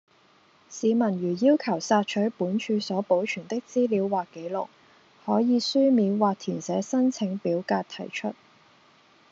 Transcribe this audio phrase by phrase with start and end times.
[0.67, 4.67] 市民如要求索取本署所保存的資料或紀錄，
[5.23, 8.33] 可以書面或填寫申請表格提出